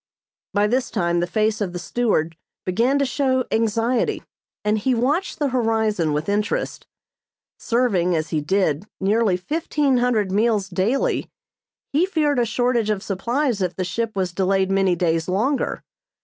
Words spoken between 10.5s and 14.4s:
daily, he feared a shortage of supplies if the ship was